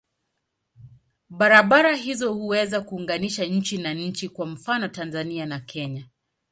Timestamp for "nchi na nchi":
3.45-4.29